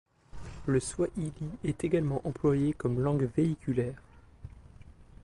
[0.65, 1.31] Le swahili
[1.63, 4.01] est également employé comme langue véhiculaire.